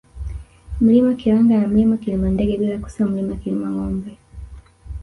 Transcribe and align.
Mlima 0.81 1.13
Kilanga 1.13 1.57
na 1.57 1.67
Mlima 1.67 1.97
Kilimandege 1.97 2.57
bila 2.57 2.77
kusahau 2.77 3.09
Mlima 3.11 3.35
Kilimangombe 3.35 4.17